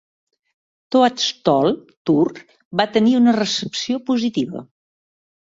"Toadstool 0.95 1.69
Tour" 2.09 2.33
va 2.81 2.87
tenir 2.97 3.15
una 3.21 3.37
recepció 3.37 4.01
positiva. 4.11 4.67